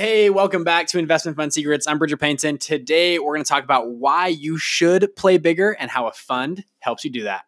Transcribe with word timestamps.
Hey, 0.00 0.30
welcome 0.30 0.62
back 0.62 0.86
to 0.88 0.98
Investment 1.00 1.36
Fund 1.36 1.52
Secrets. 1.52 1.88
I'm 1.88 1.98
Bridger 1.98 2.16
Pennington. 2.16 2.56
Today, 2.56 3.18
we're 3.18 3.34
going 3.34 3.42
to 3.42 3.48
talk 3.48 3.64
about 3.64 3.90
why 3.90 4.28
you 4.28 4.56
should 4.56 5.16
play 5.16 5.38
bigger 5.38 5.72
and 5.72 5.90
how 5.90 6.06
a 6.06 6.12
fund 6.12 6.62
helps 6.78 7.04
you 7.04 7.10
do 7.10 7.24
that. 7.24 7.46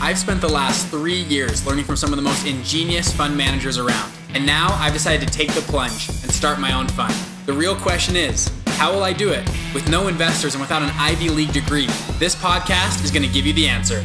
I've 0.00 0.16
spent 0.16 0.40
the 0.40 0.48
last 0.48 0.88
three 0.88 1.20
years 1.24 1.66
learning 1.66 1.84
from 1.84 1.96
some 1.96 2.10
of 2.10 2.16
the 2.16 2.22
most 2.22 2.46
ingenious 2.46 3.12
fund 3.12 3.36
managers 3.36 3.76
around. 3.76 4.10
And 4.32 4.46
now 4.46 4.68
I've 4.80 4.94
decided 4.94 5.28
to 5.28 5.34
take 5.34 5.52
the 5.52 5.60
plunge 5.60 6.08
and 6.08 6.32
start 6.32 6.58
my 6.58 6.72
own 6.72 6.88
fund. 6.88 7.12
The 7.44 7.52
real 7.52 7.76
question 7.76 8.16
is 8.16 8.50
how 8.78 8.94
will 8.94 9.02
I 9.02 9.12
do 9.12 9.28
it? 9.32 9.46
With 9.74 9.86
no 9.90 10.08
investors 10.08 10.54
and 10.54 10.62
without 10.62 10.80
an 10.80 10.92
Ivy 10.94 11.28
League 11.28 11.52
degree, 11.52 11.88
this 12.18 12.34
podcast 12.34 13.04
is 13.04 13.10
going 13.10 13.26
to 13.26 13.32
give 13.34 13.44
you 13.44 13.52
the 13.52 13.68
answer. 13.68 14.02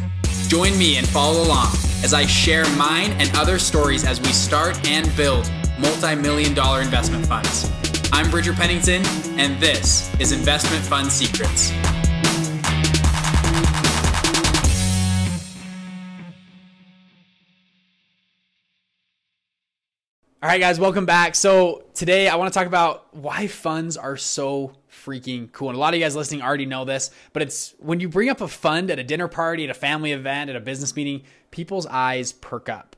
Join 0.50 0.77
me 0.77 0.98
and 0.98 1.07
follow 1.07 1.41
along 1.41 1.71
as 2.04 2.14
I 2.14 2.25
share 2.25 2.66
mine 2.75 3.12
and 3.21 3.34
other 3.38 3.57
stories 3.57 4.04
as 4.04 4.20
we 4.20 4.34
start 4.34 4.86
and 4.86 5.09
build 5.16 5.50
multi 5.80 6.16
million 6.16 6.54
dollar 6.54 6.82
investment 6.82 7.25
funds. 7.25 7.71
I'm 8.16 8.32
Bridger 8.32 8.54
Pennington, 8.54 9.05
and 9.38 9.62
this 9.62 10.09
is 10.21 10.31
Investment 10.31 10.81
Fund 10.85 11.12
Secrets. 11.12 11.73
All 20.41 20.49
right, 20.49 20.62
guys, 20.62 20.80
welcome 20.80 21.05
back. 21.05 21.36
So, 21.36 21.84
today 21.94 22.30
I 22.30 22.38
want 22.38 22.53
to 22.53 22.58
talk 22.58 22.67
about 22.67 23.13
why 23.13 23.48
funds 23.48 23.98
are 23.98 24.16
so 24.16 24.72
freaking 24.89 25.52
cool. 25.52 25.67
And 25.67 25.75
a 25.75 25.80
lot 25.81 25.94
of 25.94 26.00
you 26.00 26.05
guys 26.05 26.16
listening 26.16 26.41
already 26.41 26.66
know 26.66 26.86
this, 26.86 27.11
but 27.34 27.41
it's 27.41 27.75
when 27.80 28.00
you 28.00 28.08
bring 28.08 28.30
up 28.30 28.39
a 28.39 28.47
fund 28.47 28.91
at 28.91 28.97
a 28.97 29.03
dinner 29.03 29.27
party, 29.27 29.66
at 29.66 29.70
a 29.70 29.73
family 29.73 30.13
event, 30.13 30.50
at 30.50 30.55
a 30.55 30.61
business 30.61 30.95
meeting, 30.95 31.23
people's 31.52 31.86
eyes 31.86 32.31
perk 32.31 32.70
up 32.70 32.95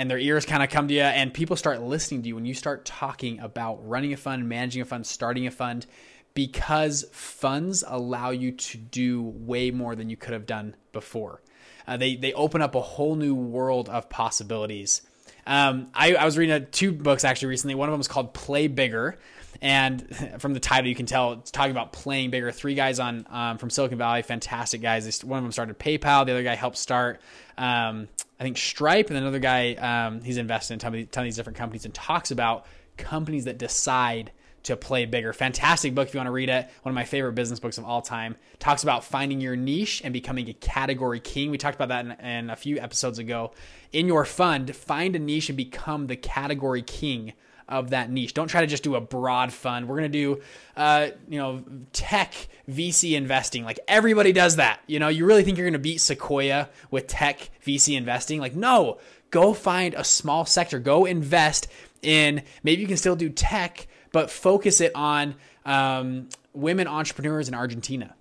and 0.00 0.10
their 0.10 0.18
ears 0.18 0.46
kind 0.46 0.62
of 0.62 0.70
come 0.70 0.88
to 0.88 0.94
you 0.94 1.02
and 1.02 1.34
people 1.34 1.56
start 1.56 1.82
listening 1.82 2.22
to 2.22 2.28
you 2.28 2.34
when 2.34 2.46
you 2.46 2.54
start 2.54 2.86
talking 2.86 3.38
about 3.38 3.86
running 3.86 4.14
a 4.14 4.16
fund, 4.16 4.48
managing 4.48 4.80
a 4.80 4.84
fund, 4.86 5.06
starting 5.06 5.46
a 5.46 5.50
fund 5.50 5.84
because 6.32 7.04
funds 7.12 7.84
allow 7.86 8.30
you 8.30 8.50
to 8.50 8.78
do 8.78 9.22
way 9.22 9.70
more 9.70 9.94
than 9.94 10.08
you 10.08 10.16
could 10.16 10.32
have 10.32 10.46
done 10.46 10.74
before. 10.92 11.42
Uh, 11.86 11.98
they 11.98 12.16
they 12.16 12.32
open 12.32 12.62
up 12.62 12.74
a 12.74 12.80
whole 12.80 13.14
new 13.14 13.34
world 13.34 13.90
of 13.90 14.08
possibilities. 14.08 15.02
Um, 15.46 15.88
I, 15.92 16.14
I 16.14 16.24
was 16.24 16.38
reading 16.38 16.56
a, 16.56 16.60
two 16.60 16.92
books 16.92 17.22
actually 17.22 17.48
recently. 17.48 17.74
One 17.74 17.90
of 17.90 17.92
them 17.92 17.98
was 17.98 18.08
called 18.08 18.32
Play 18.32 18.68
Bigger, 18.68 19.18
and 19.60 20.06
from 20.38 20.54
the 20.54 20.60
title, 20.60 20.88
you 20.88 20.94
can 20.94 21.06
tell 21.06 21.32
it's 21.32 21.50
talking 21.50 21.72
about 21.72 21.92
playing 21.92 22.30
bigger. 22.30 22.52
Three 22.52 22.74
guys 22.74 22.98
on 23.00 23.26
um, 23.30 23.58
from 23.58 23.70
Silicon 23.70 23.98
Valley, 23.98 24.22
fantastic 24.22 24.80
guys. 24.80 25.24
One 25.24 25.38
of 25.38 25.44
them 25.44 25.52
started 25.52 25.78
PayPal. 25.78 26.26
The 26.26 26.32
other 26.32 26.42
guy 26.42 26.54
helped 26.54 26.78
start 26.78 27.20
um, 27.58 28.08
I 28.40 28.42
think 28.42 28.56
Stripe, 28.56 29.10
and 29.10 29.18
another 29.18 29.38
guy 29.38 29.74
um, 29.74 30.22
he's 30.22 30.38
invested 30.38 30.74
in 30.74 30.78
a 30.78 30.80
ton 30.80 30.94
of, 30.94 31.10
ton 31.10 31.22
of 31.22 31.26
these 31.26 31.36
different 31.36 31.58
companies 31.58 31.84
and 31.84 31.92
talks 31.92 32.30
about 32.30 32.64
companies 32.96 33.44
that 33.44 33.58
decide 33.58 34.32
to 34.62 34.76
play 34.76 35.04
bigger. 35.04 35.32
Fantastic 35.32 35.94
book 35.94 36.08
if 36.08 36.14
you 36.14 36.18
want 36.18 36.26
to 36.26 36.32
read 36.32 36.48
it. 36.48 36.68
One 36.82 36.90
of 36.90 36.94
my 36.94 37.04
favorite 37.04 37.34
business 37.34 37.60
books 37.60 37.78
of 37.78 37.84
all 37.84 38.02
time. 38.02 38.36
Talks 38.58 38.82
about 38.82 39.04
finding 39.04 39.40
your 39.40 39.56
niche 39.56 40.02
and 40.04 40.12
becoming 40.12 40.48
a 40.48 40.54
category 40.54 41.20
king. 41.20 41.50
We 41.50 41.58
talked 41.58 41.76
about 41.76 41.88
that 41.88 42.04
in, 42.04 42.26
in, 42.26 42.50
a 42.50 42.56
few 42.56 42.78
episodes 42.78 43.18
ago. 43.18 43.52
In 43.92 44.06
your 44.06 44.24
fund, 44.24 44.74
find 44.74 45.16
a 45.16 45.18
niche 45.18 45.48
and 45.48 45.56
become 45.56 46.06
the 46.06 46.16
category 46.16 46.82
king 46.82 47.34
of 47.70 47.90
that 47.90 48.10
niche. 48.10 48.34
Don't 48.34 48.48
try 48.48 48.60
to 48.60 48.66
just 48.66 48.82
do 48.82 48.96
a 48.96 49.00
broad 49.00 49.52
fund. 49.52 49.88
We're 49.88 49.96
going 49.96 50.12
to 50.12 50.18
do, 50.18 50.42
uh, 50.76 51.08
you 51.28 51.38
know, 51.38 51.64
tech 51.92 52.34
VC 52.68 53.16
investing. 53.16 53.64
Like 53.64 53.80
everybody 53.88 54.32
does 54.32 54.56
that. 54.56 54.80
You 54.86 54.98
know, 54.98 55.08
you 55.08 55.24
really 55.24 55.44
think 55.44 55.56
you're 55.56 55.66
going 55.66 55.72
to 55.72 55.78
beat 55.78 56.00
Sequoia 56.00 56.68
with 56.90 57.06
tech 57.06 57.50
VC 57.64 57.96
investing? 57.96 58.40
Like, 58.40 58.54
no, 58.54 58.98
go 59.30 59.54
find 59.54 59.94
a 59.94 60.04
small 60.04 60.44
sector. 60.44 60.78
Go 60.78 61.06
invest 61.06 61.68
in, 62.02 62.42
maybe 62.62 62.82
you 62.82 62.88
can 62.88 62.96
still 62.96 63.16
do 63.16 63.28
tech, 63.28 63.86
but 64.12 64.30
focus 64.30 64.80
it 64.80 64.92
on 64.94 65.36
um, 65.64 66.28
women 66.52 66.86
entrepreneurs 66.86 67.48
in 67.48 67.54
Argentina 67.54 68.14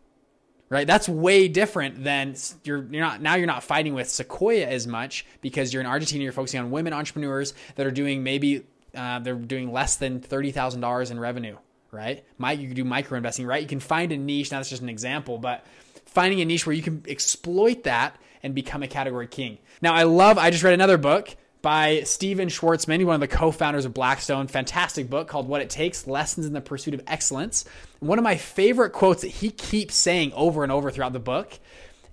right? 0.69 0.85
That's 0.85 1.09
way 1.09 1.47
different 1.47 2.03
than 2.03 2.35
you're 2.63 2.85
you're 2.91 3.01
not 3.01 3.21
now 3.21 3.35
you're 3.35 3.47
not 3.47 3.63
fighting 3.63 3.93
with 3.93 4.09
Sequoia 4.09 4.67
as 4.67 4.87
much 4.87 5.25
because 5.41 5.73
you're 5.73 5.81
in 5.81 5.87
Argentina. 5.87 6.23
You're 6.23 6.31
focusing 6.31 6.59
on 6.59 6.71
women 6.71 6.93
entrepreneurs 6.93 7.53
that 7.75 7.85
are 7.85 7.91
doing 7.91 8.23
maybe 8.23 8.65
uh, 8.95 9.19
they're 9.19 9.35
doing 9.35 9.71
less 9.71 9.97
than 9.97 10.19
thirty 10.19 10.51
thousand 10.51 10.81
dollars 10.81 11.11
in 11.11 11.19
revenue, 11.19 11.57
right? 11.91 12.23
Might 12.37 12.59
you 12.59 12.67
can 12.67 12.75
do 12.75 12.83
micro 12.83 13.17
investing, 13.17 13.45
right? 13.45 13.61
You 13.61 13.67
can 13.67 13.79
find 13.79 14.11
a 14.11 14.17
niche. 14.17 14.51
Now 14.51 14.59
that's 14.59 14.69
just 14.69 14.81
an 14.81 14.89
example, 14.89 15.37
but 15.37 15.65
finding 16.05 16.41
a 16.41 16.45
niche 16.45 16.65
where 16.65 16.75
you 16.75 16.81
can 16.81 17.03
exploit 17.07 17.83
that 17.83 18.19
and 18.43 18.55
become 18.55 18.83
a 18.83 18.87
category 18.87 19.27
king. 19.27 19.57
Now 19.81 19.93
I 19.93 20.03
love. 20.03 20.37
I 20.37 20.49
just 20.49 20.63
read 20.63 20.73
another 20.73 20.97
book 20.97 21.35
by 21.61 22.01
Stephen 22.03 22.47
Schwarzman, 22.47 23.05
one 23.05 23.15
of 23.15 23.21
the 23.21 23.27
co-founders 23.27 23.85
of 23.85 23.93
Blackstone. 23.93 24.47
Fantastic 24.47 25.09
book 25.09 25.27
called 25.27 25.47
What 25.47 25.61
It 25.61 25.69
Takes: 25.69 26.07
Lessons 26.07 26.45
in 26.45 26.53
the 26.53 26.61
Pursuit 26.61 26.93
of 26.93 27.03
Excellence. 27.07 27.65
One 27.99 28.17
of 28.17 28.23
my 28.23 28.37
favorite 28.37 28.91
quotes 28.91 29.21
that 29.21 29.27
he 29.29 29.51
keeps 29.51 29.95
saying 29.95 30.33
over 30.33 30.63
and 30.63 30.71
over 30.71 30.89
throughout 30.91 31.13
the 31.13 31.19
book, 31.19 31.59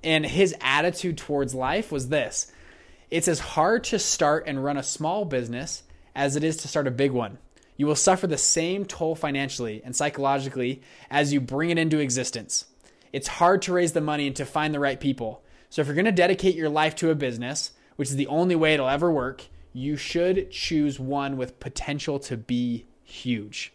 and 0.03 0.27
his 0.27 0.55
attitude 0.61 1.19
towards 1.19 1.55
life 1.55 1.91
was 1.91 2.09
this: 2.09 2.53
It's 3.11 3.29
as 3.29 3.39
hard 3.39 3.85
to 3.85 3.99
start 3.99 4.45
and 4.47 4.63
run 4.63 4.77
a 4.77 4.83
small 4.83 5.25
business 5.25 5.83
as 6.17 6.35
it 6.35 6.43
is 6.43 6.57
to 6.57 6.69
start 6.69 6.89
a 6.89 6.91
big 6.91 7.13
one. 7.13 7.39
You 7.77 7.87
will 7.87 7.95
suffer 7.95 8.27
the 8.27 8.39
same 8.39 8.87
toll 8.87 9.15
financially 9.15 9.83
and 9.85 9.95
psychologically 9.95 10.83
as 11.11 11.33
you 11.33 11.41
bring 11.41 11.71
it 11.71 11.79
into 11.79 11.99
existence. 11.99 12.65
It's 13.13 13.29
hard 13.29 13.63
to 13.63 13.73
raise 13.73 13.93
the 13.93 14.01
money 14.01 14.27
and 14.27 14.35
to 14.37 14.47
find 14.47 14.75
the 14.75 14.81
right 14.81 14.99
people. 14.99 15.45
So, 15.69 15.83
if 15.83 15.87
you're 15.87 15.95
going 15.95 16.07
to 16.07 16.13
dedicate 16.13 16.57
your 16.57 16.71
life 16.71 16.97
to 16.97 17.11
a 17.11 17.15
business, 17.15 17.73
which 17.97 18.09
is 18.09 18.17
the 18.17 18.27
only 18.29 18.57
way 18.57 18.75
it'll 18.75 18.89
ever 18.89 19.13
work, 19.13 19.45
you 19.73 19.97
should 19.97 20.51
choose 20.51 20.99
one 20.99 21.37
with 21.37 21.61
potential 21.61 22.19
to 22.21 22.37
be 22.37 22.87
huge. 23.05 23.75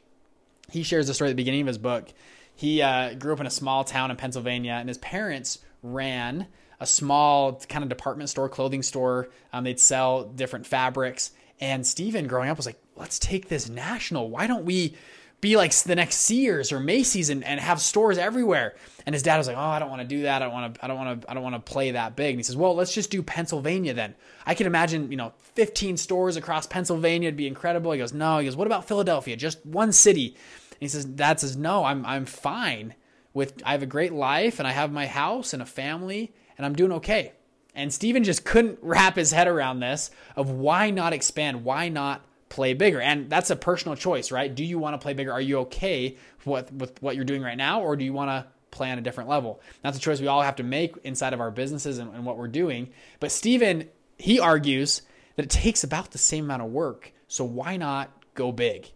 He 0.69 0.83
shares 0.83 1.07
a 1.09 1.13
story 1.13 1.29
at 1.29 1.33
the 1.33 1.35
beginning 1.35 1.61
of 1.61 1.67
his 1.67 1.77
book. 1.77 2.11
He 2.55 2.81
uh, 2.81 3.13
grew 3.13 3.33
up 3.33 3.39
in 3.39 3.45
a 3.45 3.51
small 3.51 3.83
town 3.83 4.09
in 4.09 4.17
Pennsylvania, 4.17 4.73
and 4.73 4.89
his 4.89 4.97
parents 4.97 5.59
ran 5.83 6.47
a 6.79 6.87
small 6.87 7.53
kind 7.69 7.83
of 7.83 7.89
department 7.89 8.29
store, 8.29 8.49
clothing 8.49 8.81
store. 8.81 9.29
Um, 9.53 9.63
they'd 9.63 9.79
sell 9.79 10.23
different 10.23 10.65
fabrics. 10.65 11.31
And 11.61 11.85
Stephen 11.85 12.27
growing 12.27 12.49
up 12.49 12.57
was 12.57 12.65
like, 12.65 12.81
let's 12.95 13.19
take 13.19 13.47
this 13.47 13.69
national. 13.69 14.29
Why 14.29 14.47
don't 14.47 14.65
we 14.65 14.95
be 15.41 15.57
like 15.57 15.73
the 15.73 15.95
next 15.95 16.17
Sears 16.17 16.71
or 16.71 16.79
Macy's 16.79 17.29
and, 17.29 17.43
and 17.43 17.59
have 17.59 17.79
stores 17.79 18.17
everywhere? 18.17 18.75
And 19.05 19.13
his 19.13 19.21
dad 19.21 19.37
was 19.37 19.47
like, 19.47 19.57
oh, 19.57 19.59
I 19.59 19.77
don't 19.77 19.89
want 19.89 20.01
to 20.01 20.07
do 20.07 20.23
that. 20.23 20.41
I 20.41 20.45
don't 20.45 20.53
want 20.53 20.73
to, 20.73 20.83
I 20.83 20.87
don't 20.87 20.97
want 20.97 21.21
to, 21.21 21.31
I 21.31 21.33
don't 21.35 21.43
want 21.43 21.55
to 21.55 21.71
play 21.71 21.91
that 21.91 22.15
big. 22.15 22.31
And 22.31 22.39
he 22.39 22.43
says, 22.43 22.57
well, 22.57 22.75
let's 22.75 22.93
just 22.93 23.11
do 23.11 23.21
Pennsylvania 23.21 23.93
then. 23.93 24.15
I 24.43 24.55
can 24.55 24.65
imagine, 24.65 25.11
you 25.11 25.17
know, 25.17 25.33
15 25.53 25.97
stores 25.97 26.35
across 26.35 26.65
Pennsylvania. 26.65 27.27
It'd 27.27 27.37
be 27.37 27.47
incredible. 27.47 27.91
He 27.91 27.99
goes, 27.99 28.13
no, 28.13 28.39
he 28.39 28.45
goes, 28.45 28.55
what 28.55 28.67
about 28.67 28.87
Philadelphia? 28.87 29.35
Just 29.37 29.63
one 29.63 29.91
city. 29.91 30.35
And 30.71 30.79
he 30.79 30.87
says, 30.87 31.05
dad 31.05 31.39
says, 31.39 31.55
no, 31.55 31.83
I'm, 31.83 32.03
I'm 32.07 32.25
fine 32.25 32.95
with, 33.35 33.61
I 33.63 33.73
have 33.73 33.83
a 33.83 33.87
great 33.87 34.13
life 34.13 34.57
and 34.57 34.67
I 34.67 34.71
have 34.71 34.91
my 34.91 35.05
house 35.05 35.53
and 35.53 35.61
a 35.61 35.65
family 35.67 36.33
and 36.57 36.65
I'm 36.65 36.75
doing 36.75 36.91
okay. 36.93 37.33
And 37.73 37.93
Stephen 37.93 38.23
just 38.23 38.43
couldn't 38.43 38.79
wrap 38.83 39.15
his 39.15 39.31
head 39.31 39.47
around 39.47 39.79
this 39.79 40.11
of 40.35 40.49
why 40.49 40.89
not 40.89 41.13
expand? 41.13 41.63
Why 41.63 41.89
not 41.89 42.25
play 42.49 42.73
bigger? 42.73 42.99
And 42.99 43.29
that's 43.29 43.49
a 43.49 43.55
personal 43.55 43.95
choice, 43.95 44.31
right? 44.31 44.53
Do 44.53 44.63
you 44.63 44.77
want 44.77 44.93
to 44.93 44.97
play 44.97 45.13
bigger? 45.13 45.31
Are 45.31 45.41
you 45.41 45.59
okay 45.59 46.17
with, 46.45 46.71
with 46.73 47.01
what 47.01 47.15
you're 47.15 47.25
doing 47.25 47.41
right 47.41 47.57
now? 47.57 47.81
Or 47.81 47.95
do 47.95 48.03
you 48.03 48.13
want 48.13 48.29
to 48.29 48.47
play 48.71 48.91
on 48.91 48.97
a 48.97 49.01
different 49.01 49.29
level? 49.29 49.61
That's 49.83 49.97
a 49.97 50.01
choice 50.01 50.19
we 50.19 50.27
all 50.27 50.41
have 50.41 50.57
to 50.57 50.63
make 50.63 50.95
inside 51.03 51.33
of 51.33 51.39
our 51.39 51.51
businesses 51.51 51.97
and, 51.97 52.13
and 52.13 52.25
what 52.25 52.37
we're 52.37 52.47
doing. 52.47 52.89
But 53.19 53.31
Stephen, 53.31 53.89
he 54.17 54.39
argues 54.39 55.01
that 55.35 55.45
it 55.45 55.49
takes 55.49 55.83
about 55.83 56.11
the 56.11 56.17
same 56.17 56.45
amount 56.45 56.61
of 56.61 56.69
work. 56.69 57.13
So 57.27 57.45
why 57.45 57.77
not 57.77 58.11
go 58.33 58.51
big 58.51 58.91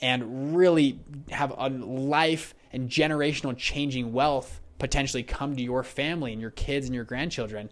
and 0.00 0.54
really 0.56 1.00
have 1.30 1.52
a 1.56 1.68
life 1.68 2.54
and 2.72 2.88
generational 2.88 3.56
changing 3.56 4.12
wealth 4.12 4.60
potentially 4.78 5.22
come 5.22 5.56
to 5.56 5.62
your 5.62 5.82
family 5.82 6.32
and 6.32 6.40
your 6.40 6.50
kids 6.50 6.86
and 6.86 6.94
your 6.94 7.04
grandchildren? 7.04 7.70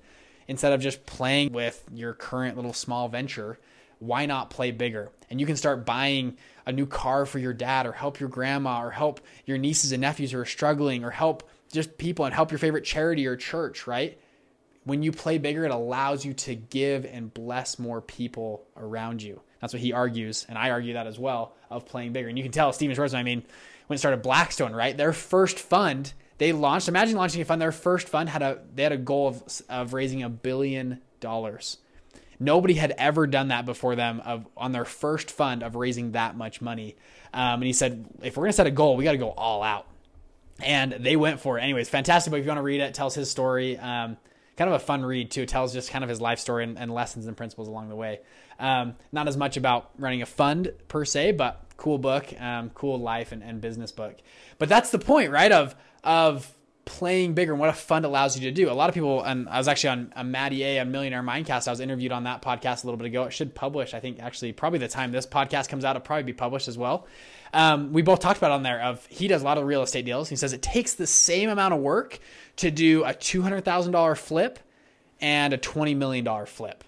Instead 0.49 0.73
of 0.73 0.81
just 0.81 1.07
playing 1.07 1.53
with 1.53 1.85
your 1.93 2.13
current 2.15 2.57
little 2.57 2.73
small 2.73 3.09
venture 3.09 3.59
why 3.99 4.27
not 4.27 4.51
play 4.51 4.71
bigger? 4.71 5.11
And 5.31 5.41
you 5.41 5.47
can 5.47 5.57
start 5.57 5.87
buying 5.87 6.37
a 6.67 6.73
new 6.73 6.87
car 6.87 7.27
for 7.27 7.39
your 7.39 7.53
dad 7.53 7.87
or 7.87 7.93
help 7.93 8.21
your 8.21 8.29
grandma 8.29 8.83
or 8.83 8.91
help 8.91 9.21
your 9.45 9.59
nieces 9.59 9.93
and 9.93 10.01
nephews 10.01 10.33
who 10.33 10.39
are 10.39 10.45
struggling 10.45 11.05
or 11.05 11.11
help 11.11 11.49
just 11.73 11.99
people 11.99 12.25
and 12.25 12.35
help 12.35 12.51
your 12.51 12.59
favorite 12.59 12.85
charity 12.85 13.27
or 13.27 13.37
church 13.37 13.87
right? 13.87 14.19
When 14.85 15.03
you 15.03 15.13
play 15.13 15.39
bigger 15.39 15.65
it 15.65 15.71
allows 15.71 16.25
you 16.25 16.35
to 16.35 16.55
give 16.55 17.05
and 17.05 17.33
bless 17.33 17.79
more 17.79 18.01
people 18.01 18.67
around 18.77 19.23
you. 19.23 19.41
That's 19.61 19.73
what 19.73 19.83
he 19.83 19.93
argues 19.93 20.47
and 20.49 20.59
i 20.59 20.71
argue 20.71 20.95
that 20.95 21.07
as 21.07 21.19
well 21.19 21.55
of 21.71 21.87
playing 21.87 22.13
bigger. 22.13 22.29
And 22.29 22.39
you 22.39 22.45
can 22.45 22.53
tell 22.53 22.73
steven 22.73 22.95
schwartz 22.95 23.15
i 23.15 23.23
mean 23.23 23.43
when 23.87 23.95
it 23.97 23.99
started 23.99 24.23
blackstone 24.23 24.73
right? 24.73 24.97
Their 24.97 25.13
first 25.13 25.59
fund 25.59 26.13
they 26.39 26.53
launched. 26.53 26.89
Imagine 26.89 27.17
launching 27.17 27.41
a 27.41 27.45
fund. 27.45 27.61
Their 27.61 27.73
first 27.73 28.09
fund 28.09 28.29
had 28.29 28.43
a 28.43 28.61
they 28.75 28.83
had 28.83 28.93
a 28.93 28.99
goal 28.99 29.29
of 29.29 29.63
of 29.69 29.93
raising 29.93 30.23
a 30.23 30.29
billion 30.29 31.01
dollars. 31.21 31.79
Nobody 32.39 32.75
had 32.75 32.93
ever 32.99 33.27
done 33.27 33.49
that 33.49 33.65
before 33.65 33.97
them 33.97 34.21
of 34.25 34.47
on 34.57 34.73
their 34.73 34.85
first 34.85 35.31
fund 35.31 35.63
of 35.63 35.75
raising 35.75 36.13
that 36.13 36.37
much 36.37 36.61
money. 36.61 36.97
Um, 37.33 37.55
and 37.55 37.65
he 37.65 37.73
said, 37.73 38.07
if 38.23 38.37
we're 38.37 38.45
gonna 38.45 38.53
set 38.53 38.67
a 38.67 38.71
goal, 38.71 38.97
we 38.97 39.05
got 39.05 39.13
to 39.13 39.19
go 39.19 39.31
all 39.31 39.63
out. 39.63 39.87
And 40.63 40.93
they 40.93 41.17
went 41.17 41.41
for 41.41 41.59
it. 41.59 41.63
Anyways, 41.63 41.89
fantastic 41.89 42.31
book. 42.31 42.39
If 42.39 42.45
you 42.45 42.49
want 42.49 42.59
to 42.59 42.63
read 42.63 42.81
it, 42.81 42.95
tells 42.95 43.15
his 43.15 43.31
story. 43.31 43.77
Um, 43.79 44.17
kind 44.57 44.71
of 44.71 44.77
a 44.77 44.85
fun 44.85 45.05
read 45.05 45.31
too. 45.31 45.43
It 45.43 45.49
tells 45.49 45.73
just 45.73 45.91
kind 45.91 46.03
of 46.03 46.09
his 46.09 46.21
life 46.21 46.39
story 46.39 46.65
and, 46.65 46.79
and 46.79 46.93
lessons 46.93 47.27
and 47.27 47.37
principles 47.37 47.69
along 47.69 47.89
the 47.89 47.97
way. 47.97 48.21
Um, 48.59 48.95
not 49.13 49.29
as 49.29 49.37
much 49.37 49.57
about 49.57 49.91
running 49.99 50.23
a 50.23 50.27
fund 50.27 50.73
per 50.89 51.05
se, 51.05 51.33
but 51.33 51.63
cool 51.77 51.99
book, 51.99 52.33
um, 52.41 52.71
cool 52.71 52.99
life 52.99 53.33
and, 53.33 53.43
and 53.43 53.61
business 53.61 53.93
book. 53.93 54.17
But 54.59 54.69
that's 54.69 54.91
the 54.91 54.99
point, 54.99 55.31
right? 55.31 55.53
Of 55.53 55.75
of 56.07 56.51
playing 56.87 57.35
bigger 57.35 57.53
and 57.53 57.61
what 57.61 57.69
a 57.69 57.73
fund 57.73 58.05
allows 58.05 58.39
you 58.39 58.49
to 58.49 58.53
do. 58.53 58.71
A 58.71 58.73
lot 58.73 58.89
of 58.89 58.95
people, 58.95 59.23
and 59.25 59.49
I 59.49 59.59
was 59.59 59.67
actually 59.67 59.91
on 59.91 60.13
a 60.15 60.23
Matty 60.23 60.63
A, 60.63 60.79
a 60.79 60.85
Millionaire 60.85 61.23
Mindcast. 61.23 61.67
I 61.67 61.73
was 61.73 61.81
interviewed 61.81 62.13
on 62.13 62.25
that 62.25 62.43
podcast 62.43 62.85
a 62.85 62.87
little 62.87 62.97
bit 62.97 63.09
ago. 63.09 63.25
It 63.25 63.33
should 63.33 63.55
publish, 63.55 63.93
I 63.93 63.99
think, 63.99 64.21
actually, 64.21 64.53
probably 64.53 64.79
the 64.79 64.87
time 64.87 65.11
this 65.11 65.27
podcast 65.27 65.69
comes 65.69 65.85
out, 65.85 65.97
it'll 65.97 66.07
probably 66.07 66.23
be 66.23 66.33
published 66.33 66.69
as 66.69 66.79
well. 66.79 67.07
Um, 67.53 67.93
we 67.93 68.03
both 68.03 68.21
talked 68.21 68.39
about 68.39 68.53
on 68.53 68.63
there 68.63 68.81
of 68.81 69.05
he 69.07 69.27
does 69.27 69.43
a 69.43 69.45
lot 69.45 69.59
of 69.59 69.65
real 69.65 69.83
estate 69.83 70.05
deals. 70.05 70.29
He 70.29 70.37
says 70.37 70.53
it 70.53 70.63
takes 70.63 70.95
the 70.95 71.07
same 71.07 71.49
amount 71.51 71.75
of 71.75 71.81
work 71.81 72.21
to 72.57 72.71
do 72.71 73.05
a 73.05 73.13
two 73.13 73.43
hundred 73.43 73.65
thousand 73.65 73.93
dollar 73.93 74.15
flip 74.15 74.61
and 75.21 75.53
a 75.53 75.59
twenty 75.59 75.95
million 75.95 76.25
dollar 76.25 76.47
flip. 76.47 76.85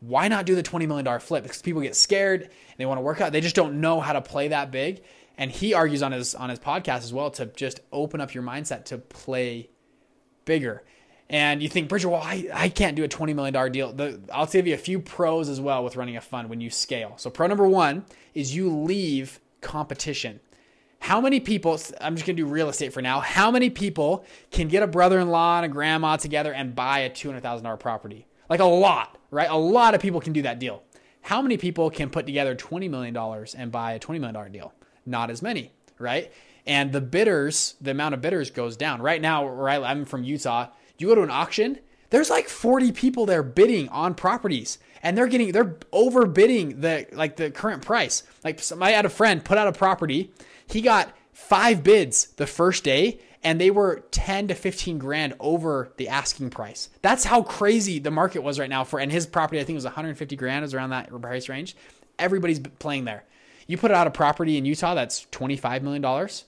Why 0.00 0.28
not 0.28 0.46
do 0.46 0.54
the 0.54 0.62
twenty 0.62 0.86
million 0.86 1.04
dollar 1.04 1.20
flip? 1.20 1.42
Because 1.42 1.60
people 1.60 1.82
get 1.82 1.96
scared 1.96 2.42
and 2.42 2.50
they 2.78 2.86
want 2.86 2.98
to 2.98 3.02
work 3.02 3.20
out. 3.20 3.32
They 3.32 3.40
just 3.40 3.56
don't 3.56 3.80
know 3.80 4.00
how 4.00 4.14
to 4.14 4.22
play 4.22 4.48
that 4.48 4.70
big. 4.70 5.02
And 5.36 5.50
he 5.50 5.74
argues 5.74 6.02
on 6.02 6.12
his 6.12 6.34
on 6.34 6.50
his 6.50 6.58
podcast 6.58 6.98
as 6.98 7.12
well 7.12 7.30
to 7.32 7.46
just 7.46 7.80
open 7.92 8.20
up 8.20 8.34
your 8.34 8.42
mindset 8.42 8.84
to 8.86 8.98
play 8.98 9.70
bigger. 10.44 10.82
And 11.30 11.62
you 11.62 11.68
think, 11.68 11.88
Bridger, 11.88 12.10
well, 12.10 12.20
I, 12.22 12.48
I 12.52 12.68
can't 12.68 12.96
do 12.96 13.02
a 13.02 13.08
$20 13.08 13.34
million 13.34 13.72
deal. 13.72 13.92
The, 13.92 14.20
I'll 14.32 14.46
give 14.46 14.66
you 14.66 14.74
a 14.74 14.78
few 14.78 15.00
pros 15.00 15.48
as 15.48 15.60
well 15.60 15.82
with 15.82 15.96
running 15.96 16.16
a 16.16 16.20
fund 16.20 16.50
when 16.50 16.60
you 16.60 16.68
scale. 16.68 17.14
So, 17.16 17.30
pro 17.30 17.46
number 17.46 17.66
one 17.66 18.04
is 18.34 18.54
you 18.54 18.68
leave 18.68 19.40
competition. 19.60 20.40
How 21.00 21.20
many 21.20 21.40
people, 21.40 21.78
I'm 22.00 22.14
just 22.14 22.26
to 22.26 22.32
do 22.32 22.46
real 22.46 22.68
estate 22.68 22.92
for 22.92 23.02
now. 23.02 23.20
How 23.20 23.50
many 23.50 23.68
people 23.68 24.24
can 24.50 24.68
get 24.68 24.82
a 24.82 24.86
brother 24.86 25.18
in 25.18 25.28
law 25.28 25.58
and 25.58 25.66
a 25.66 25.68
grandma 25.68 26.16
together 26.16 26.52
and 26.52 26.74
buy 26.74 27.00
a 27.00 27.10
$200,000 27.10 27.78
property? 27.78 28.26
Like 28.48 28.60
a 28.60 28.64
lot, 28.64 29.18
right? 29.30 29.50
A 29.50 29.56
lot 29.56 29.94
of 29.94 30.00
people 30.00 30.20
can 30.20 30.32
do 30.32 30.42
that 30.42 30.58
deal. 30.58 30.82
How 31.20 31.42
many 31.42 31.56
people 31.56 31.90
can 31.90 32.10
put 32.10 32.26
together 32.26 32.54
$20 32.54 32.88
million 32.88 33.16
and 33.56 33.72
buy 33.72 33.92
a 33.92 34.00
$20 34.00 34.20
million 34.20 34.52
deal? 34.52 34.72
Not 35.06 35.30
as 35.30 35.42
many, 35.42 35.72
right? 35.98 36.32
And 36.66 36.92
the 36.92 37.00
bidders, 37.00 37.74
the 37.80 37.90
amount 37.90 38.14
of 38.14 38.20
bidders 38.20 38.50
goes 38.50 38.76
down. 38.76 39.02
Right 39.02 39.20
now, 39.20 39.46
right, 39.46 39.82
I'm 39.82 40.04
from 40.04 40.24
Utah. 40.24 40.68
You 40.98 41.08
go 41.08 41.14
to 41.14 41.22
an 41.22 41.30
auction, 41.30 41.78
there's 42.10 42.30
like 42.30 42.48
40 42.48 42.92
people 42.92 43.26
there 43.26 43.42
bidding 43.42 43.88
on 43.88 44.14
properties 44.14 44.78
and 45.02 45.18
they're 45.18 45.26
getting 45.26 45.52
they're 45.52 45.76
overbidding 45.92 46.80
the 46.80 47.06
like 47.12 47.36
the 47.36 47.50
current 47.50 47.82
price. 47.82 48.22
Like 48.44 48.60
I 48.80 48.90
had 48.92 49.04
a 49.04 49.10
friend 49.10 49.44
put 49.44 49.58
out 49.58 49.66
a 49.66 49.72
property, 49.72 50.32
he 50.66 50.80
got 50.80 51.12
five 51.32 51.82
bids 51.82 52.26
the 52.36 52.46
first 52.46 52.84
day 52.84 53.18
and 53.42 53.60
they 53.60 53.70
were 53.70 54.04
10 54.12 54.48
to 54.48 54.54
15 54.54 54.96
grand 54.98 55.34
over 55.40 55.92
the 55.96 56.08
asking 56.08 56.50
price. 56.50 56.88
That's 57.02 57.24
how 57.24 57.42
crazy 57.42 57.98
the 57.98 58.10
market 58.10 58.42
was 58.42 58.58
right 58.58 58.70
now 58.70 58.84
for 58.84 58.98
and 58.98 59.12
his 59.12 59.26
property 59.26 59.60
I 59.60 59.64
think 59.64 59.76
was 59.76 59.84
150 59.84 60.36
grand 60.36 60.62
was 60.62 60.72
around 60.72 60.90
that 60.90 61.10
price 61.20 61.48
range. 61.48 61.76
Everybody's 62.18 62.60
playing 62.60 63.04
there. 63.04 63.24
You 63.66 63.78
put 63.78 63.90
out 63.90 64.06
a 64.06 64.10
property 64.10 64.56
in 64.56 64.64
Utah 64.64 64.94
that's 64.94 65.26
25 65.30 65.82
million 65.82 66.02
dollars. 66.02 66.44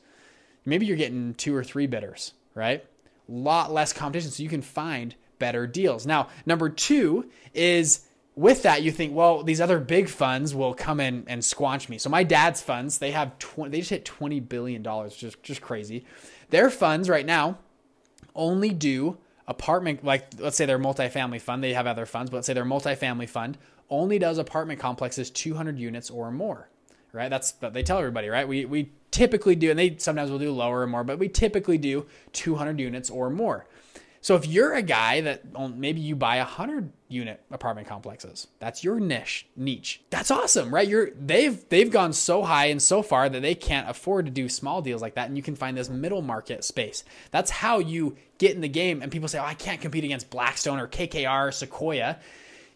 Maybe 0.65 0.87
you're 0.87 0.97
getting 0.97 1.35
two 1.35 1.55
or 1.55 1.63
three 1.63 1.87
bidders, 1.87 2.33
right? 2.55 2.85
A 3.29 3.33
lot 3.33 3.73
less 3.73 3.93
competition 3.93 4.31
so 4.31 4.43
you 4.43 4.49
can 4.49 4.63
find 4.63 5.15
better 5.39 5.67
deals. 5.67 6.07
Now, 6.07 6.29
number 6.45 6.69
2 6.69 7.31
is 7.55 8.07
with 8.37 8.65
that, 8.65 8.83
you 8.83 8.93
think, 8.93 9.15
well, 9.15 9.43
these 9.43 9.61
other 9.63 9.81
big 9.81 10.09
funds 10.09 10.55
will 10.55 10.75
come 10.75 11.01
in 11.01 11.25
and 11.27 11.41
squanch 11.41 11.89
me. 11.89 11.97
So 11.99 12.11
my 12.11 12.23
dad's 12.23 12.61
funds, 12.61 12.99
they 12.99 13.13
have 13.13 13.39
20, 13.39 13.71
they 13.71 13.79
just 13.79 13.91
hit 13.91 14.05
twenty 14.05 14.41
billion 14.41 14.83
dollars, 14.83 15.17
just 15.17 15.43
just 15.43 15.63
crazy. 15.63 16.05
Their 16.51 16.69
funds 16.69 17.09
right 17.09 17.25
now 17.25 17.59
only 18.35 18.71
do 18.71 19.17
apartment, 19.49 20.05
like 20.05 20.27
let's 20.39 20.57
say 20.57 20.67
their 20.67 20.79
multifamily 20.79 21.41
fund. 21.41 21.65
They 21.65 21.73
have 21.73 21.87
other 21.87 22.05
funds, 22.05 22.31
but 22.31 22.37
let's 22.37 22.47
say 22.47 22.53
their 22.53 22.67
multifamily 22.67 23.29
fund 23.29 23.57
only 23.89 24.19
does 24.19 24.37
apartment 24.37 24.81
complexes 24.81 25.31
200 25.31 25.79
units 25.79 26.11
or 26.11 26.31
more. 26.31 26.69
Right? 27.17 27.29
That's 27.29 27.55
what 27.59 27.73
they 27.73 27.83
tell 27.83 27.99
everybody. 27.99 28.29
Right? 28.29 28.47
We 28.47 28.65
we 28.65 28.91
typically 29.11 29.57
do, 29.57 29.71
and 29.71 29.79
they 29.79 29.97
sometimes 29.99 30.31
will 30.31 30.39
do 30.39 30.53
lower 30.53 30.83
or 30.83 30.87
more, 30.87 31.03
but 31.03 31.19
we 31.19 31.29
typically 31.29 31.79
do 31.79 32.07
200 32.33 32.79
units 32.79 33.09
or 33.09 33.31
more. 33.31 33.67
So 34.27 34.35
if 34.35 34.45
you're 34.45 34.75
a 34.75 34.83
guy 34.83 35.21
that 35.21 35.45
maybe 35.77 36.01
you 36.01 36.17
buy 36.17 36.39
a 36.39 36.45
hundred 36.45 36.91
unit 37.09 37.41
apartment 37.53 37.87
complexes, 37.87 38.49
that's 38.59 38.83
your 38.83 38.99
niche. 38.99 39.47
Niche. 39.55 40.03
That's 40.11 40.33
awesome, 40.33 40.75
right? 40.75 40.89
You're 40.89 41.11
they've 41.13 41.65
they've 41.69 41.93
gone 41.93 42.13
so 42.13 42.43
high 42.43 42.67
and 42.67 42.83
so 42.83 43.03
far 43.03 43.29
that 43.29 43.41
they 43.41 43.55
can't 43.55 43.89
afford 43.89 44.27
to 44.27 44.33
do 44.33 44.49
small 44.49 44.83
deals 44.83 45.01
like 45.01 45.15
that, 45.15 45.29
and 45.29 45.37
you 45.37 45.45
can 45.45 45.55
find 45.55 45.77
this 45.77 45.89
middle 45.89 46.23
market 46.23 46.65
space. 46.65 47.05
That's 47.31 47.53
how 47.53 47.79
you 47.79 48.17
get 48.39 48.57
in 48.57 48.63
the 48.63 48.69
game. 48.69 49.01
And 49.01 49.13
people 49.13 49.29
say, 49.29 49.39
"Oh, 49.39 49.45
I 49.45 49.55
can't 49.55 49.81
compete 49.81 50.03
against 50.03 50.29
Blackstone 50.29 50.81
or 50.81 50.89
KKR 50.89 51.47
or 51.47 51.53
Sequoia." 51.53 52.19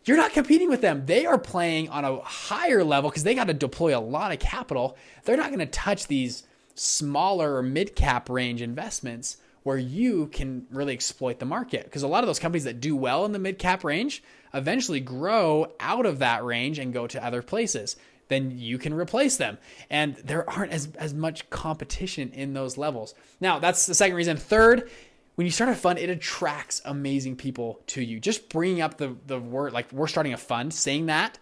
You're 0.05 0.17
not 0.17 0.33
competing 0.33 0.69
with 0.69 0.81
them. 0.81 1.05
They 1.07 1.27
are 1.27 1.39
playing 1.39 1.91
on 1.91 2.05
a 2.05 2.21
higher 2.21 2.83
level 2.83 3.11
because 3.11 3.25
they 3.25 3.35
got 3.35 3.49
to 3.49 3.55
deploy 3.55 3.97
a 3.97 4.01
lot 4.01 4.33
of 4.33 4.39
capital. 4.39 4.97
They're 5.25 5.37
not 5.37 5.49
going 5.49 5.59
to 5.61 5.67
touch 5.67 6.07
these 6.07 6.45
smaller 6.75 7.57
or 7.57 7.63
mid 7.63 7.95
cap 7.95 8.31
range 8.31 8.63
investments 8.63 9.37
where 9.63 9.77
you 9.77 10.27
can 10.29 10.67
really 10.71 10.95
exploit 10.95 11.39
the 11.39 11.45
market. 11.45 11.85
Because 11.85 12.03
a 12.03 12.09
lot 12.09 12.25
of 12.25 12.29
those 12.29 12.39
companies 12.39 12.65
that 12.65 12.81
do 12.81 12.97
well 12.97 13.27
in 13.27 13.33
the 13.33 13.39
mid 13.39 13.59
cap 13.59 13.85
range 13.85 14.23
eventually 14.55 15.01
grow 15.01 15.73
out 15.79 16.07
of 16.07 16.21
that 16.21 16.45
range 16.45 16.79
and 16.79 16.93
go 16.93 17.07
to 17.07 17.25
other 17.25 17.43
places. 17.43 17.97
Then 18.29 18.53
you 18.57 18.79
can 18.79 18.95
replace 18.95 19.37
them. 19.37 19.59
And 19.91 20.15
there 20.17 20.49
aren't 20.49 20.73
as, 20.73 20.89
as 20.97 21.13
much 21.13 21.51
competition 21.51 22.31
in 22.33 22.55
those 22.55 22.79
levels. 22.79 23.15
Now, 23.41 23.59
that's 23.59 23.87
the 23.87 23.95
second 23.95 24.17
reason. 24.17 24.37
Third, 24.37 24.89
when 25.41 25.47
you 25.47 25.51
start 25.51 25.71
a 25.71 25.75
fund, 25.75 25.99
it 25.99 26.11
attracts 26.11 26.83
amazing 26.85 27.35
people 27.35 27.81
to 27.87 28.03
you. 28.03 28.21
Just 28.21 28.51
bringing 28.51 28.83
up 28.83 28.99
the, 28.99 29.17
the 29.27 29.41
word, 29.41 29.73
like 29.73 29.91
we're 29.91 30.07
starting 30.07 30.35
a 30.35 30.37
fund, 30.37 30.75
saying 30.75 31.07
that, 31.07 31.39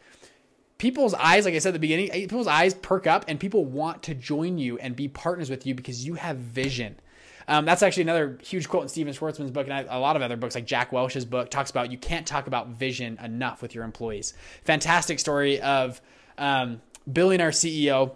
people's 0.79 1.15
eyes, 1.15 1.45
like 1.45 1.55
I 1.55 1.59
said 1.59 1.71
at 1.71 1.73
the 1.73 1.81
beginning, 1.81 2.09
people's 2.11 2.47
eyes 2.47 2.75
perk 2.75 3.09
up 3.09 3.25
and 3.27 3.41
people 3.41 3.65
want 3.65 4.05
to 4.05 4.15
join 4.15 4.57
you 4.57 4.79
and 4.79 4.95
be 4.95 5.09
partners 5.09 5.51
with 5.51 5.67
you 5.67 5.75
because 5.75 6.07
you 6.07 6.15
have 6.15 6.37
vision 6.37 7.01
um, 7.49 7.65
that's 7.65 7.83
actually 7.83 8.03
another 8.03 8.39
huge 8.43 8.69
quote 8.69 8.83
in 8.83 8.89
Stephen 8.89 9.15
Schwarzman's 9.15 9.51
book, 9.51 9.67
and 9.67 9.89
a 9.89 9.99
lot 9.99 10.17
of 10.17 10.23
other 10.23 10.37
books, 10.37 10.55
like 10.55 10.67
Jack 10.67 10.93
Welch's 10.93 11.25
book, 11.25 11.51
talks 11.51 11.71
about 11.71 11.91
you 11.91 11.97
can't 11.97 12.27
talk 12.27 12.47
about 12.47 12.69
vision 12.69 13.19
enough 13.25 13.63
with 13.63 13.75
your 13.75 13.85
employees. 13.85 14.35
Fantastic 14.65 15.19
story 15.19 15.59
of 15.63 16.03
um, 16.37 16.83
billionaire 17.11 17.51
CEO 17.51 18.13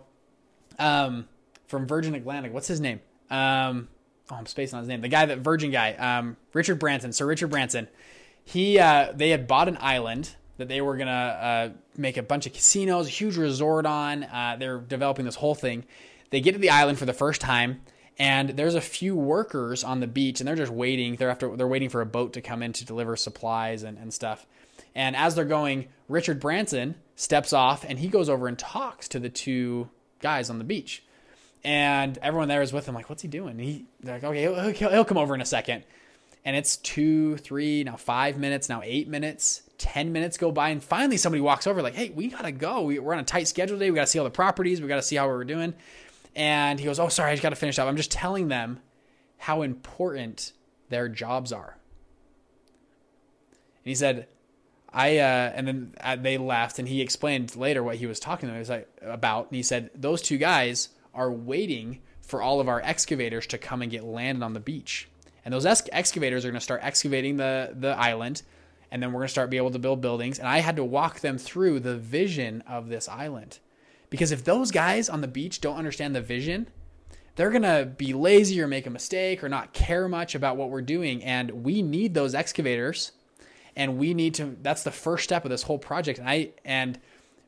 um, 0.79 1.26
from 1.67 1.87
Virgin 1.87 2.14
Atlantic. 2.14 2.52
What's 2.52 2.69
his 2.69 2.79
name? 2.79 3.00
Um, 3.31 3.88
oh, 4.31 4.35
I'm 4.35 4.47
spacing 4.47 4.77
on 4.77 4.83
his 4.83 4.89
name. 4.89 5.01
The 5.01 5.09
guy 5.09 5.27
that 5.27 5.39
Virgin 5.39 5.71
guy, 5.71 5.95
um, 5.95 6.37
Richard 6.53 6.79
Branson. 6.79 7.13
Sir 7.13 7.27
Richard 7.27 7.49
Branson. 7.49 7.89
He 8.45 8.79
uh, 8.79 9.13
they 9.15 9.31
had 9.31 9.47
bought 9.47 9.69
an 9.69 9.79
island 9.81 10.35
that 10.59 10.69
they 10.69 10.81
were 10.81 10.97
gonna 10.97 11.11
uh, 11.11 11.69
make 11.97 12.17
a 12.17 12.23
bunch 12.23 12.47
of 12.47 12.53
casinos, 12.53 13.07
a 13.07 13.11
huge 13.11 13.37
resort 13.37 13.87
on. 13.87 14.25
Uh, 14.25 14.57
they're 14.59 14.79
developing 14.79 15.25
this 15.25 15.37
whole 15.37 15.55
thing. 15.55 15.85
They 16.31 16.41
get 16.41 16.53
to 16.53 16.59
the 16.59 16.71
island 16.71 16.99
for 16.99 17.05
the 17.05 17.13
first 17.13 17.41
time 17.41 17.83
and 18.19 18.51
there's 18.51 18.75
a 18.75 18.81
few 18.81 19.17
workers 19.17 19.82
on 19.82 20.01
the 20.01 20.06
beach 20.06 20.41
and 20.41 20.46
they're 20.46 20.56
just 20.56 20.73
waiting 20.73 21.17
they're 21.17 21.31
after 21.31 21.56
they're 21.56 21.69
waiting 21.69 21.89
for 21.89 22.01
a 22.01 22.06
boat 22.06 22.32
to 22.32 22.41
come 22.41 22.63
in 22.63 22.73
to 22.73 22.85
deliver 22.85 23.17
supplies 23.17 23.82
and, 23.82 23.99
and 23.99 24.13
stuff 24.13 24.46
and 24.94 25.17
as 25.17 25.35
they're 25.35 25.44
going 25.44 25.89
richard 26.08 26.39
branson 26.39 26.94
steps 27.17 27.53
off 27.53 27.85
and 27.89 27.99
he 27.99 28.08
goes 28.08 28.29
over 28.29 28.49
and 28.49 28.58
talks 28.58 29.08
to 29.08 29.19
the 29.19 29.29
two 29.29 29.89
guys 30.20 30.51
on 30.51 30.58
the 30.58 30.65
beach 30.65 31.05
and 31.65 32.19
everyone 32.19 32.49
there 32.49 32.63
is 32.63 32.73
with 32.73 32.87
him 32.87 32.95
like 32.95 33.09
what's 33.09 33.23
he 33.23 33.29
doing 33.29 33.59
he 33.59 33.85
they're 34.01 34.15
like 34.15 34.25
okay 34.25 34.43
he'll, 34.43 34.91
he'll 34.91 35.05
come 35.05 35.19
over 35.19 35.35
in 35.35 35.41
a 35.41 35.47
second 35.47 35.85
and 36.45 36.57
it's 36.57 36.77
two 36.79 37.37
three 37.39 37.85
now 37.85 37.97
five 37.97 38.37
minutes 38.39 38.69
now 38.69 38.81
eight 38.85 39.09
minutes 39.09 39.63
10 39.79 40.13
minutes 40.13 40.37
go 40.37 40.53
by 40.53 40.69
and 40.71 40.83
finally 40.83 41.17
somebody 41.17 41.41
walks 41.41 41.67
over 41.67 41.83
like 41.83 41.95
hey 41.95 42.11
we 42.11 42.29
gotta 42.29 42.53
go 42.53 42.83
we're 42.83 43.13
on 43.13 43.21
a 43.21 43.25
tight 43.25 43.49
schedule 43.49 43.77
today 43.77 43.91
we 43.91 43.95
gotta 43.95 44.07
see 44.07 44.19
all 44.19 44.25
the 44.25 44.31
properties 44.31 44.81
we 44.81 44.89
gotta 44.89 45.03
see 45.03 45.17
how 45.17 45.27
we're 45.27 45.45
doing 45.45 45.75
and 46.35 46.79
he 46.79 46.87
goes, 46.87 46.99
Oh, 46.99 47.09
sorry, 47.09 47.31
I 47.31 47.35
just 47.35 47.43
got 47.43 47.51
to 47.51 47.57
finish 47.57 47.79
up. 47.79 47.89
I'm 47.89 47.97
just 47.97 48.11
telling 48.11 48.49
them 48.49 48.81
how 49.39 49.63
important 49.63 50.53
their 50.89 51.09
jobs 51.09 51.53
are. 51.53 51.77
And 53.85 53.91
he 53.91 53.95
said, 53.95 54.29
I, 54.93 55.19
uh, 55.19 55.53
and 55.55 55.67
then 55.67 55.95
uh, 56.01 56.17
they 56.17 56.39
left, 56.39 56.79
and 56.79 56.87
he 56.87 57.01
explained 57.01 57.57
later 57.57 57.83
what 57.83 57.97
he 57.97 58.07
was 58.07 58.21
talking 58.21 58.49
to 58.49 58.65
them 58.65 58.85
about. 59.03 59.49
And 59.49 59.57
he 59.57 59.63
said, 59.63 59.91
Those 59.95 60.23
two 60.23 60.39
guys 60.39 60.91
are 61.15 61.31
waiting 61.31 62.01
for 62.21 62.41
all 62.43 62.61
of 62.61 62.69
our 62.69 62.81
excavators 62.83 63.47
to 63.49 63.59
come 63.59 63.83
and 63.83 63.91
get 63.91 64.05
landed 64.05 64.45
on 64.45 64.53
the 64.53 64.61
beach. 64.61 65.09
And 65.45 65.53
those 65.53 65.67
ex- 65.67 65.89
excavators 65.93 66.45
are 66.45 66.49
going 66.49 66.59
to 66.59 66.65
start 66.65 66.83
excavating 66.83 67.37
the, 67.37 67.75
the 67.79 67.97
island, 67.99 68.43
and 68.91 69.03
then 69.03 69.13
we're 69.13 69.21
going 69.21 69.29
to 69.29 69.33
start 69.33 69.51
be 69.51 69.57
able 69.57 69.71
to 69.71 69.79
build 69.79 70.01
buildings. 70.01 70.39
And 70.39 70.47
I 70.47 70.59
had 70.59 70.77
to 70.77 70.85
walk 70.85 71.21
them 71.21 71.39
through 71.39 71.81
the 71.81 71.97
vision 71.97 72.63
of 72.67 72.89
this 72.89 73.09
island. 73.09 73.59
Because 74.11 74.31
if 74.31 74.45
those 74.45 74.71
guys 74.71 75.09
on 75.09 75.23
the 75.23 75.29
beach 75.29 75.61
don't 75.61 75.79
understand 75.79 76.15
the 76.15 76.21
vision, 76.21 76.69
they're 77.35 77.51
going 77.51 77.63
to 77.63 77.87
be 77.97 78.13
lazy 78.13 78.61
or 78.61 78.67
make 78.67 78.87
a 78.87 78.91
mistake 78.91 79.43
or 79.43 79.49
not 79.49 79.73
care 79.73 80.07
much 80.09 80.35
about 80.35 80.59
what 80.59 80.69
we're 80.69 80.83
doing. 80.83 81.25
And 81.25 81.65
we 81.65 81.81
need 81.81 82.13
those 82.13 82.35
excavators. 82.35 83.13
And 83.75 83.97
we 83.97 84.13
need 84.13 84.35
to, 84.35 84.57
that's 84.61 84.83
the 84.83 84.91
first 84.91 85.25
step 85.25 85.45
of 85.45 85.51
this 85.51 85.63
whole 85.63 85.79
project. 85.79 86.19
And 86.19 86.29
I, 86.29 86.51
and 86.63 87.01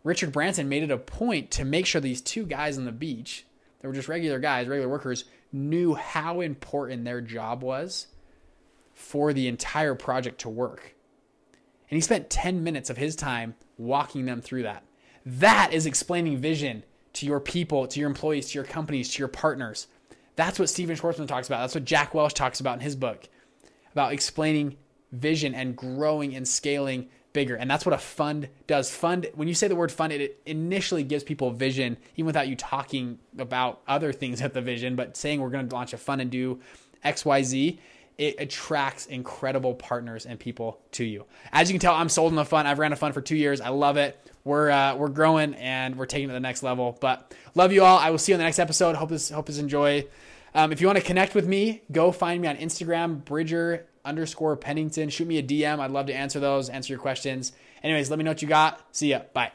Richard 0.03 0.33
Branson 0.33 0.71
made 0.71 0.83
it 0.83 0.91
a 0.91 0.97
point 0.97 1.51
to 1.53 1.67
make 1.67 1.85
sure 1.85 2.01
these 2.01 2.23
two 2.23 2.47
guys 2.47 2.79
on 2.79 2.87
the 2.87 2.93
beach, 2.93 3.45
they 3.85 3.89
were 3.89 3.95
just 3.95 4.09
regular 4.09 4.39
guys, 4.39 4.67
regular 4.67 4.89
workers, 4.89 5.27
knew 5.53 5.93
how 5.93 6.41
important 6.41 7.05
their 7.05 7.21
job 7.21 7.63
was 7.63 8.07
for 8.95 9.35
the 9.35 9.47
entire 9.47 9.95
project 9.95 10.41
to 10.41 10.49
work. 10.49 10.95
And 11.91 11.99
he 11.99 12.01
spent 12.01 12.31
10 12.31 12.65
minutes 12.65 12.89
of 12.89 12.97
his 12.97 13.15
time 13.15 13.57
walking 13.77 14.25
them 14.25 14.41
through 14.41 14.63
that. 14.63 14.85
That 15.27 15.75
is 15.75 15.85
explaining 15.85 16.39
vision 16.39 16.83
to 17.13 17.27
your 17.27 17.41
people, 17.41 17.87
to 17.87 18.01
your 18.01 18.09
employees, 18.09 18.49
to 18.49 18.55
your 18.55 18.65
companies, 18.65 19.11
to 19.11 19.19
your 19.19 19.29
partners. 19.29 19.87
That's 20.35 20.59
what 20.59 20.71
Stephen 20.71 20.97
Schwarzman 20.97 21.29
talks 21.29 21.49
about. 21.49 21.61
That's 21.61 21.75
what 21.75 21.85
Jack 21.85 22.15
Welch 22.15 22.33
talks 22.33 22.61
about 22.61 22.79
in 22.79 22.81
his 22.81 22.97
book 22.97 23.29
about 23.93 24.15
explaining 24.15 24.79
vision 25.13 25.55
and 25.55 25.77
growing 25.77 26.35
and 26.35 26.49
scaling 26.49 27.11
bigger. 27.35 27.55
And 27.57 27.71
that's 27.71 27.85
what 27.85 27.93
a 27.93 27.99
fund 27.99 28.49
does. 28.67 28.91
Fund, 28.91 29.27
when 29.35 29.47
you 29.47 29.55
say 29.55 29.69
the 29.69 29.77
word 29.77 29.93
fund, 29.93 30.11
it 30.15 30.41
initially 30.47 31.03
gives 31.03 31.23
people 31.23 31.51
vision, 31.51 31.99
even 32.15 32.25
without 32.25 32.49
you 32.49 32.57
talking 32.57 33.19
about 33.37 33.83
other 33.87 34.15
things 34.15 34.41
at 34.41 34.55
the 34.55 34.63
vision, 34.63 34.97
but 34.97 35.19
saying 35.19 35.43
we're 35.43 35.51
going 35.51 35.69
to 35.69 35.75
launch 35.75 35.93
a 35.93 35.99
fund 35.99 36.23
and 36.23 36.31
do 36.31 36.61
XYZ, 37.05 37.79
it 38.17 38.37
attracts 38.39 39.07
incredible 39.07 39.75
partners 39.75 40.25
and 40.25 40.39
people 40.39 40.81
to 40.93 41.05
you. 41.05 41.27
As 41.53 41.69
you 41.69 41.75
can 41.75 41.81
tell, 41.81 41.95
I'm 41.95 42.09
sold 42.09 42.33
on 42.33 42.37
the 42.37 42.45
fund. 42.45 42.67
I've 42.67 42.79
ran 42.79 42.93
a 42.93 42.97
fund 42.97 43.13
for 43.13 43.21
two 43.21 43.37
years. 43.37 43.61
I 43.61 43.69
love 43.69 43.97
it. 43.99 44.19
We're 44.45 44.71
uh, 44.71 44.95
we're 44.95 45.09
growing 45.09 45.55
and 45.55 45.97
we're 45.97 46.07
taking 46.07 46.27
it 46.27 46.29
to 46.29 46.35
the 46.35 46.41
next 46.41 46.63
level. 46.63 46.97
But 47.01 47.35
love 47.55 47.73
you 47.73 47.83
all. 47.83 47.99
I 47.99 48.11
will 48.11 48.19
see 48.19 48.33
you 48.33 48.37
on 48.37 48.39
the 48.39 48.45
next 48.45 48.61
episode. 48.61 48.95
Hope 48.95 49.09
this 49.09 49.31
hope 49.31 49.47
this 49.47 49.59
enjoy. 49.59 50.07
Um, 50.55 50.71
if 50.71 50.81
you 50.81 50.87
want 50.87 50.99
to 50.99 51.05
connect 51.05 51.35
with 51.35 51.49
me, 51.49 51.83
go 51.91 52.13
find 52.13 52.41
me 52.41 52.47
on 52.47 52.57
Instagram, 52.57 53.25
Bridger 53.25 53.87
underscore 54.05 54.57
Pennington. 54.57 55.09
Shoot 55.09 55.29
me 55.29 55.39
a 55.39 55.43
DM. 55.43 55.81
I'd 55.81 55.91
love 55.91 56.07
to 56.07 56.15
answer 56.15 56.41
those, 56.41 56.69
answer 56.69 56.93
your 56.93 57.01
questions. 57.01 57.53
Anyways, 57.83 58.11
let 58.11 58.19
me 58.19 58.25
know 58.25 58.31
what 58.31 58.43
you 58.43 58.49
got. 58.49 58.81
See 58.93 59.11
ya. 59.11 59.21
Bye. 59.33 59.53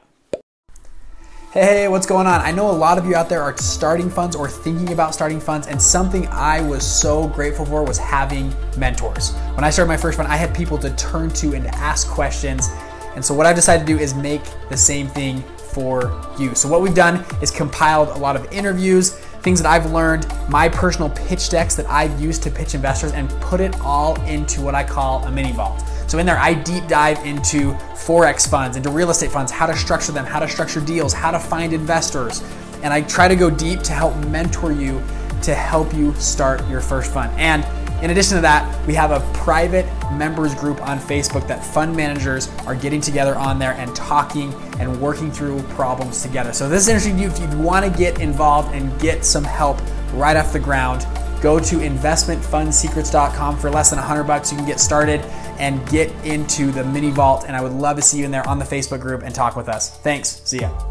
Hey, 1.51 1.87
what's 1.87 2.05
going 2.05 2.27
on? 2.27 2.41
I 2.41 2.51
know 2.51 2.69
a 2.69 2.71
lot 2.71 2.99
of 2.99 3.07
you 3.07 3.15
out 3.15 3.27
there 3.27 3.41
are 3.41 3.57
starting 3.57 4.07
funds 4.07 4.35
or 4.35 4.47
thinking 4.47 4.93
about 4.93 5.15
starting 5.15 5.39
funds, 5.39 5.65
and 5.65 5.81
something 5.81 6.27
I 6.27 6.61
was 6.61 6.85
so 6.85 7.27
grateful 7.27 7.65
for 7.65 7.83
was 7.83 7.97
having 7.97 8.53
mentors. 8.77 9.31
When 9.55 9.63
I 9.63 9.71
started 9.71 9.89
my 9.89 9.97
first 9.97 10.17
fund, 10.17 10.31
I 10.31 10.35
had 10.35 10.55
people 10.55 10.77
to 10.77 10.95
turn 10.95 11.31
to 11.31 11.55
and 11.55 11.63
to 11.63 11.75
ask 11.75 12.07
questions. 12.07 12.69
And 13.15 13.25
so, 13.25 13.33
what 13.33 13.47
I've 13.47 13.55
decided 13.55 13.87
to 13.87 13.93
do 13.93 13.97
is 13.97 14.13
make 14.13 14.43
the 14.69 14.77
same 14.77 15.07
thing 15.07 15.41
for 15.57 16.23
you. 16.37 16.53
So, 16.53 16.69
what 16.69 16.81
we've 16.81 16.93
done 16.93 17.25
is 17.41 17.49
compiled 17.49 18.09
a 18.09 18.17
lot 18.19 18.35
of 18.35 18.51
interviews, 18.53 19.19
things 19.41 19.61
that 19.61 19.69
I've 19.69 19.91
learned, 19.91 20.27
my 20.49 20.67
personal 20.69 21.09
pitch 21.09 21.49
decks 21.49 21.75
that 21.75 21.89
I've 21.89 22.19
used 22.19 22.43
to 22.43 22.51
pitch 22.51 22.75
investors, 22.75 23.13
and 23.13 23.29
put 23.41 23.61
it 23.61 23.79
all 23.81 24.21
into 24.23 24.61
what 24.61 24.75
I 24.75 24.83
call 24.83 25.23
a 25.25 25.31
mini 25.31 25.51
vault. 25.51 25.83
So 26.07 26.17
in 26.17 26.25
there, 26.25 26.37
I 26.37 26.53
deep 26.53 26.87
dive 26.87 27.23
into 27.25 27.73
Forex 27.93 28.49
funds, 28.49 28.77
into 28.77 28.89
real 28.89 29.11
estate 29.11 29.31
funds, 29.31 29.51
how 29.51 29.67
to 29.67 29.75
structure 29.75 30.11
them, 30.11 30.25
how 30.25 30.39
to 30.39 30.47
structure 30.47 30.81
deals, 30.81 31.13
how 31.13 31.31
to 31.31 31.39
find 31.39 31.71
investors. 31.71 32.43
And 32.81 32.93
I 32.93 33.01
try 33.01 33.27
to 33.27 33.35
go 33.35 33.49
deep 33.49 33.81
to 33.83 33.93
help 33.93 34.15
mentor 34.25 34.71
you 34.71 35.03
to 35.43 35.53
help 35.53 35.93
you 35.93 36.13
start 36.15 36.67
your 36.67 36.81
first 36.81 37.13
fund. 37.13 37.31
And 37.39 37.65
in 38.03 38.09
addition 38.09 38.35
to 38.35 38.41
that, 38.41 38.87
we 38.87 38.93
have 38.95 39.11
a 39.11 39.19
private 39.33 39.85
members 40.11 40.55
group 40.55 40.81
on 40.87 40.99
Facebook 40.99 41.47
that 41.47 41.63
fund 41.63 41.95
managers 41.95 42.49
are 42.65 42.75
getting 42.75 43.01
together 43.01 43.35
on 43.35 43.59
there 43.59 43.73
and 43.73 43.95
talking 43.95 44.53
and 44.79 45.01
working 45.01 45.31
through 45.31 45.61
problems 45.63 46.21
together. 46.21 46.53
So 46.53 46.69
this 46.69 46.83
is 46.83 46.89
interesting 46.89 47.17
to 47.17 47.23
you 47.23 47.29
if 47.29 47.39
you 47.39 47.59
want 47.59 47.85
to 47.85 47.91
get 47.97 48.19
involved 48.19 48.73
and 48.73 48.97
get 48.99 49.25
some 49.25 49.43
help 49.43 49.79
right 50.13 50.37
off 50.37 50.53
the 50.53 50.59
ground. 50.59 51.05
Go 51.41 51.57
to 51.57 51.75
investmentfundsecrets.com 51.77 53.57
for 53.57 53.69
less 53.69 53.89
than 53.89 53.99
100 53.99 54.23
bucks. 54.25 54.51
You 54.51 54.57
can 54.57 54.67
get 54.67 54.79
started 54.79 55.21
and 55.57 55.87
get 55.89 56.09
into 56.25 56.71
the 56.71 56.83
mini 56.83 57.11
vault. 57.11 57.45
And 57.47 57.55
I 57.55 57.61
would 57.61 57.73
love 57.73 57.95
to 57.95 58.01
see 58.01 58.19
you 58.19 58.25
in 58.25 58.31
there 58.31 58.47
on 58.47 58.59
the 58.59 58.65
Facebook 58.65 58.99
group 58.99 59.23
and 59.23 59.33
talk 59.33 59.55
with 59.55 59.69
us. 59.69 59.97
Thanks. 59.99 60.41
See 60.43 60.59
ya. 60.59 60.88